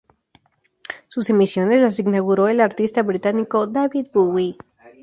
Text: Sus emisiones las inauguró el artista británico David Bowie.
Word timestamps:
Sus 1.09 1.29
emisiones 1.29 1.79
las 1.79 1.99
inauguró 1.99 2.47
el 2.47 2.59
artista 2.59 3.03
británico 3.03 3.67
David 3.67 4.07
Bowie. 4.11 4.57